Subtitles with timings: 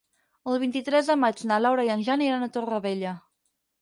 [0.53, 3.13] El vint-i-tres de maig na Laura i en Jan iran a Torrevella.